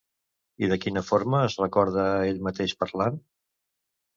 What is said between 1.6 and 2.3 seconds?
recorda a